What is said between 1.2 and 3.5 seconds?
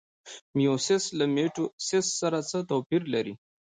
مایټوسیس سره څه توپیر لري؟